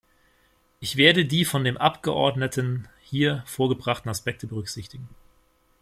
Ich 0.79 0.95
werde 0.97 1.25
die 1.25 1.45
von 1.45 1.63
dem 1.63 1.77
Abgeordneten 1.77 2.87
hier 3.03 3.43
vorgebrachten 3.45 4.09
Aspekte 4.09 4.47
berücksichtigen. 4.47 5.07